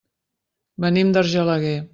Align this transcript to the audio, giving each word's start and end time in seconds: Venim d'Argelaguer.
Venim 0.87 1.13
d'Argelaguer. 1.19 1.79